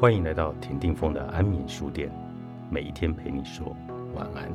[0.00, 2.10] 欢迎来到田定峰的安眠书店，
[2.70, 3.76] 每一天陪你说
[4.14, 4.50] 晚安。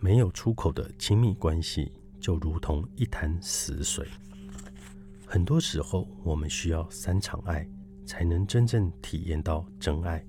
[0.00, 4.04] 没有出口的亲密关系，就如同一潭死水。
[5.24, 7.64] 很多时候，我们需要三场爱，
[8.04, 10.20] 才能真正体验到真爱。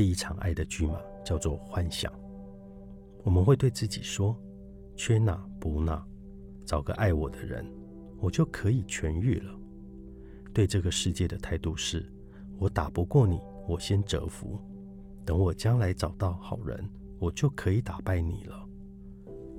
[0.00, 2.10] 第一场爱的剧码叫做幻想。
[3.22, 4.34] 我们会对自己说
[4.96, 6.02] ：“缺哪补哪，
[6.64, 7.70] 找个爱我的人，
[8.18, 9.54] 我就可以痊愈了。”
[10.54, 12.10] 对这个世界的态度是
[12.56, 14.58] ：“我打不过你，我先折服。
[15.22, 16.82] 等我将来找到好人，
[17.18, 18.66] 我就可以打败你了。”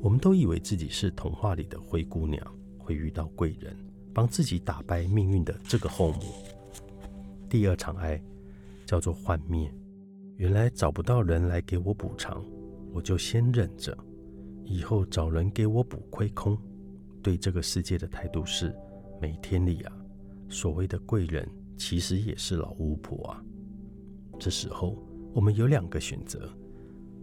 [0.01, 2.43] 我们都以为自己是童话里的灰姑娘，
[2.79, 3.77] 会遇到贵人，
[4.11, 6.33] 帮自己打败命运的这个后母。
[7.47, 8.19] 第二场爱
[8.87, 9.71] 叫做幻灭。
[10.41, 12.43] 原来找不到人来给我补偿，
[12.91, 13.95] 我就先忍着，
[14.63, 16.57] 以后找人给我补亏空。
[17.21, 18.75] 对这个世界的态度是：
[19.21, 19.93] 每天里啊，
[20.49, 23.45] 所谓的贵人其实也是老巫婆啊。
[24.39, 24.97] 这时候
[25.31, 26.51] 我们有两个选择：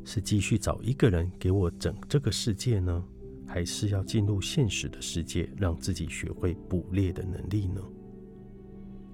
[0.04, 3.04] 是继续找一个人给我整这个世界呢，
[3.44, 7.82] 还是要进入现实的世界，让自己学会捕猎的能力呢？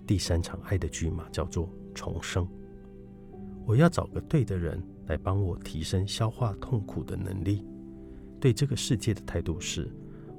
[0.07, 2.47] 第三场爱的剧码叫做重生。
[3.67, 7.65] 我要找个对的人来帮我提升消化痛苦的能力。
[8.41, 9.91] 对这个世界的态度是：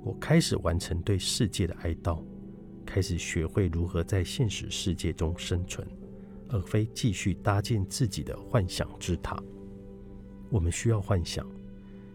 [0.03, 2.23] 我开始完成对世界的哀悼，
[2.85, 5.87] 开始学会如何在现实世界中生存，
[6.49, 9.41] 而非继续搭建自己的幻想之塔。
[10.51, 11.43] 我们需要幻想，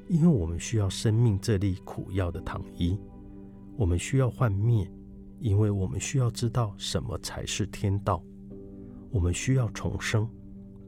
[0.08, 2.96] 因为我们需要生命这粒苦药的糖衣；
[3.76, 4.88] 我们需要幻灭，
[5.40, 8.22] 因为我们需要知道什么才是天道；
[9.10, 10.28] 我们需要重生。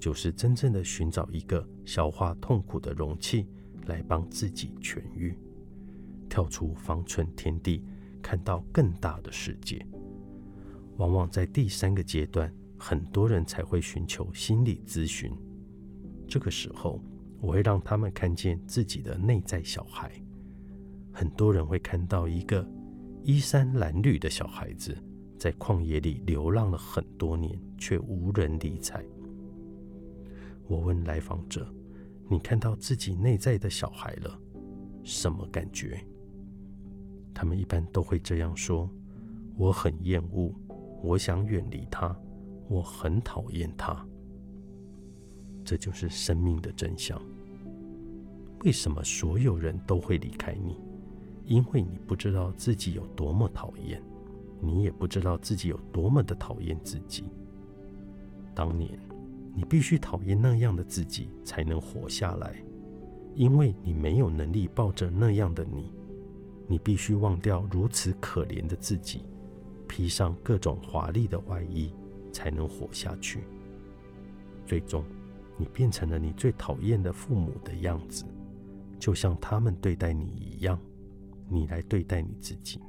[0.03, 3.47] 就是真正的寻找一个消化痛苦的容器，
[3.87, 5.33] 来帮自己痊愈，
[6.29, 7.85] 跳出方寸天地，
[8.21, 9.87] 看到更大的世界。
[10.97, 15.33] 往往在第三个阶段，很多人才会寻求心理咨询。
[16.27, 17.01] 这个时候，
[17.41, 20.11] 我会让他们看见自己的内在小孩。
[21.13, 22.69] 很多人会看到一个
[23.23, 24.99] 衣衫褴褛的小孩子，
[25.39, 29.01] 在旷野里流浪了很多年，却无人理睬。
[30.73, 31.71] 我问来访者
[32.31, 34.41] ：“你看到自己内在的小孩了，
[35.05, 36.03] 什么感觉？”
[37.35, 38.89] 他们一般都会这样说
[39.59, 40.51] ：“我很厌恶，
[41.03, 42.17] 我想远离他，
[42.71, 44.03] 我很讨厌他。”
[45.63, 47.21] 这就是生命的真相。
[48.65, 50.81] 为什么所有人都会离开你？
[51.45, 54.03] 因为你不知道自己有多么讨厌，
[54.59, 57.25] 你也不知道自己有多么的讨厌自己。
[58.55, 58.99] 当年。
[59.55, 62.63] 你必须讨厌那样的自己，才能活下来，
[63.35, 65.93] 因为你没有能力抱着那样的你。
[66.69, 69.27] 你必须忘掉如此可怜的自己，
[69.87, 71.93] 披上各种华丽的外衣，
[72.33, 73.41] 才能活下去。
[74.65, 75.05] 最终，
[75.59, 78.25] 你变成了你最讨厌的父母的样子，
[78.99, 80.81] 就像他们对待你一样，
[81.49, 82.81] 你来对待你自己。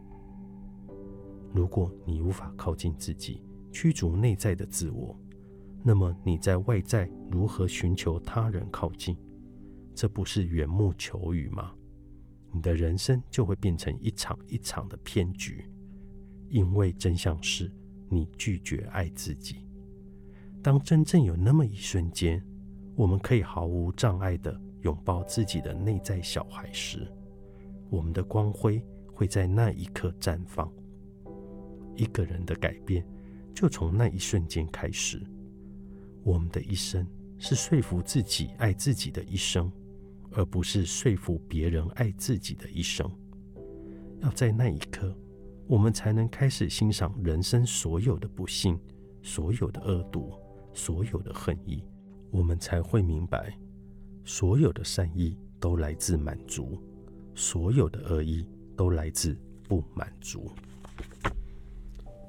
[1.51, 3.41] 如果你无法靠近自己，
[3.71, 5.13] 驱逐内在的自我。
[5.85, 9.17] 那么你在外在如何寻求他人靠近？
[9.93, 11.73] 这不是缘木求鱼吗？
[12.51, 15.65] 你的人生就会变成一场一场的骗局，
[16.49, 17.69] 因为真相是
[18.09, 19.67] 你拒绝爱自己。
[20.61, 22.41] 当真正有那么一瞬间，
[22.95, 27.05] 我们可以毫无障碍的拥抱自己的内在小孩时，
[27.89, 28.81] 我们的光辉
[29.13, 30.71] 会在那一刻绽放。
[31.95, 33.05] 一个人的改变
[33.53, 35.21] 就从那一瞬间开始。
[36.23, 37.05] 我们的一生
[37.37, 39.71] 是说服自己爱自己的一生，
[40.31, 43.09] 而不是说服别人爱自己的一生。
[44.21, 45.13] 要在那一刻，
[45.67, 48.79] 我们才能开始欣赏人生所有的不幸、
[49.21, 50.31] 所有的恶毒、
[50.73, 51.83] 所有的恨意。
[52.31, 53.53] 我们才会明白，
[54.23, 56.81] 所有的善意都来自满足，
[57.35, 58.47] 所有的恶意
[58.77, 59.37] 都来自
[59.67, 60.49] 不满足。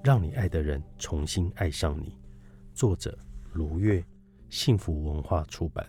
[0.03, 2.19] 让你爱的人重新爱上你。
[2.75, 3.17] 作者。
[3.55, 4.05] 如月，
[4.51, 5.87] 幸福文化出版。